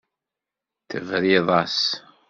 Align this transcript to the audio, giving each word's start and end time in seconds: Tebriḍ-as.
Tebriḍ-as. 0.89 1.79